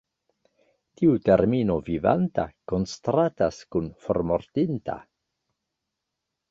[1.01, 4.99] Tiu termino "vivanta" kontrastas kun "formortinta".